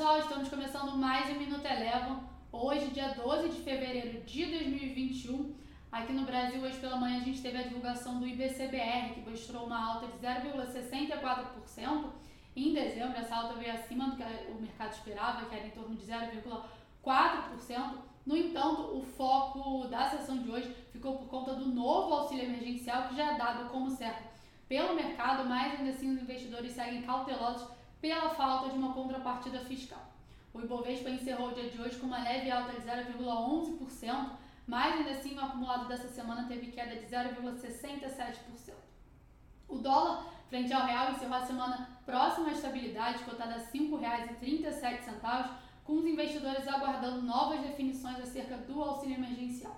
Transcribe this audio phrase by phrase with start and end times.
[0.00, 2.24] pessoal, estamos começando mais um Minuto Elevam.
[2.50, 5.54] Hoje, dia 12 de fevereiro de 2021.
[5.92, 9.66] Aqui no Brasil, hoje pela manhã, a gente teve a divulgação do IBCBR, que mostrou
[9.66, 12.12] uma alta de 0,64%.
[12.56, 15.94] Em dezembro, essa alta veio acima do que o mercado esperava, que era em torno
[15.94, 17.98] de 0,4%.
[18.24, 23.06] No entanto, o foco da sessão de hoje ficou por conta do novo auxílio emergencial,
[23.08, 24.30] que já é dado como certo
[24.66, 30.10] pelo mercado, mas ainda assim os investidores seguem cautelosos pela falta de uma contrapartida fiscal.
[30.52, 34.30] O Ibovespa encerrou o dia de hoje com uma leve alta de 0,11%,
[34.66, 38.72] mas ainda assim o acumulado dessa semana teve queda de 0,67%.
[39.68, 45.50] O dólar frente ao real encerrou a semana próxima à estabilidade, cotada a R$ 5,37,
[45.84, 49.76] com os investidores aguardando novas definições acerca do auxílio emergencial.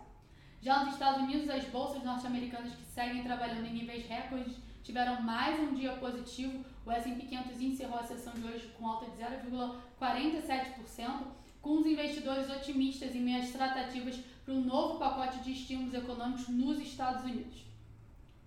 [0.62, 5.58] Já nos Estados Unidos, as bolsas norte-americanas que seguem trabalhando em níveis recordes tiveram mais
[5.60, 6.64] um dia positivo.
[6.84, 11.26] O S&P 500 encerrou a sessão de hoje com alta de 0,47%,
[11.60, 16.48] com os investidores otimistas em meio às tratativas para um novo pacote de estímulos econômicos
[16.48, 17.62] nos Estados Unidos.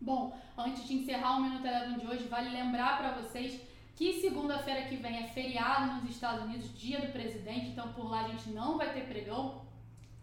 [0.02, 3.62] Bom, antes de encerrar o Minuto Eleven de hoje, vale lembrar para vocês
[3.96, 8.26] que segunda-feira que vem é feriado nos Estados Unidos, dia do presidente, então por lá
[8.26, 9.64] a gente não vai ter pregão.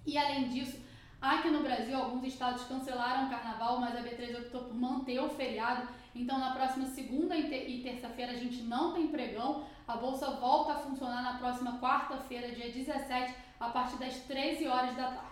[0.05, 0.78] E além disso,
[1.22, 5.28] Aqui no Brasil, alguns estados cancelaram o carnaval, mas a B3 optou por manter o
[5.28, 5.86] feriado.
[6.16, 9.62] Então, na próxima segunda e terça-feira, a gente não tem pregão.
[9.86, 14.96] A bolsa volta a funcionar na próxima quarta-feira, dia 17, a partir das 13 horas
[14.96, 15.30] da tarde.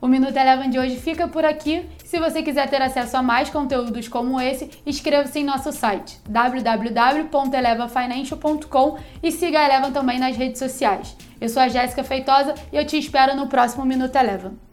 [0.00, 1.90] O Minuto Eleven de hoje fica por aqui.
[2.04, 8.98] Se você quiser ter acesso a mais conteúdos como esse, inscreva-se em nosso site www.elevafinancial.com
[9.20, 11.16] e siga a Eleven também nas redes sociais.
[11.40, 14.69] Eu sou a Jéssica Feitosa e eu te espero no próximo Minuto Eleven.